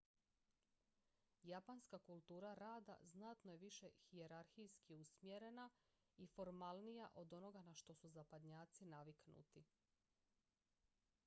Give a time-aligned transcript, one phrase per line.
[1.49, 5.69] japanska kultura rada znatno je više hijerarhijski usmjerena
[6.17, 9.65] i formalnija od onoga na što su zapadnjaci naviknuti